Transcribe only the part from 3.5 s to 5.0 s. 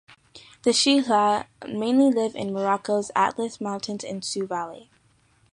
Mountains and Sous Valley.